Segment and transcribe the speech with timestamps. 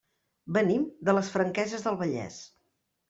[0.55, 2.39] Venim de les Franqueses del Vallès.